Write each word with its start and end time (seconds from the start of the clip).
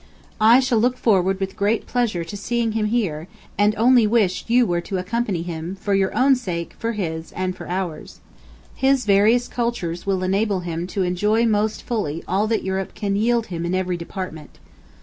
I 0.41 0.59
shall 0.61 0.79
look 0.79 0.97
forward 0.97 1.39
with 1.39 1.55
great 1.55 1.85
pleasure 1.85 2.23
to 2.23 2.35
seeing 2.35 2.71
him 2.71 2.87
here, 2.87 3.27
and 3.55 3.75
only 3.75 4.07
wish 4.07 4.45
you 4.47 4.65
were 4.65 4.81
to 4.81 4.97
accompany 4.97 5.43
him, 5.43 5.75
for 5.75 5.93
your 5.93 6.11
own 6.17 6.35
sake, 6.35 6.73
for 6.79 6.93
his, 6.93 7.31
and 7.33 7.55
for 7.55 7.69
ours. 7.69 8.19
His 8.73 9.05
various 9.05 9.47
culture 9.47 9.93
will 10.07 10.23
enable 10.23 10.61
him 10.61 10.87
to 10.87 11.03
enjoy 11.03 11.45
most 11.45 11.83
fully 11.83 12.23
all 12.27 12.47
that 12.47 12.63
Europe 12.63 12.95
can 12.95 13.15
yield 13.15 13.45
him 13.53 13.63
in 13.63 13.75
every 13.75 13.95
department. 13.95 14.57